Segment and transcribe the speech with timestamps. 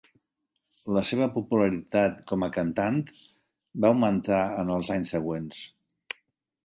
[0.97, 2.97] La seva popularitat com a cantant
[3.85, 5.61] va augmentar en els anys següents.